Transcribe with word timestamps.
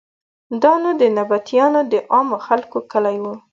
دا 0.63 0.73
نو 0.83 0.89
د 1.01 1.03
نبطیانو 1.17 1.81
د 1.91 1.93
عامو 2.13 2.37
خلکو 2.45 2.77
کلی 2.91 3.17
و. 3.23 3.25